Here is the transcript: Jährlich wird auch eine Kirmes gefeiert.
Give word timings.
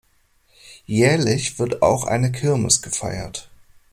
Jährlich 0.87 1.59
wird 1.59 1.83
auch 1.83 2.05
eine 2.05 2.31
Kirmes 2.31 2.81
gefeiert. 2.81 3.51